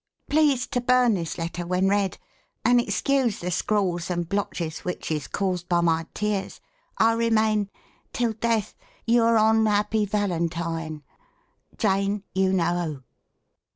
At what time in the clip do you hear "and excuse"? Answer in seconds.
2.65-3.37